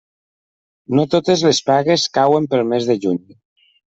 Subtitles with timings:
[0.99, 3.21] No totes les pagues cauen pel mes de juny.